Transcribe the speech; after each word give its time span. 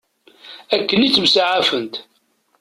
Akken 0.75 1.05
i 1.05 1.09
ttemsaɛafen. 1.09 1.89